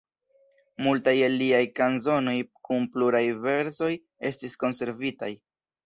[0.85, 2.35] Multaj el liaj kanzonoj
[2.71, 3.95] kun pluraj versoj
[4.33, 5.35] estis konservitaj.